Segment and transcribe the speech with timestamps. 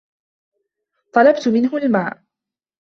[1.13, 2.23] طلبت منه الماء.